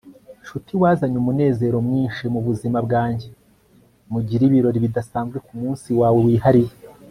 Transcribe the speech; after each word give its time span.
nshuti, 0.41 0.71
wazanye 0.81 1.17
umunezero 1.19 1.77
mwinshi 1.87 2.23
mubuzima 2.33 2.77
bwanjye. 2.85 3.27
mugire 4.11 4.43
ibirori 4.49 4.83
bidasanzwe 4.85 5.37
kumunsi 5.47 5.89
wawe 6.01 6.19
wihariye 6.27 6.73